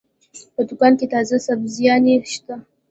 په 0.53 0.61
دوکان 0.69 0.93
کې 0.99 1.05
تازه 1.13 1.35
سبزيانې 1.47 2.15
شته. 2.33 2.55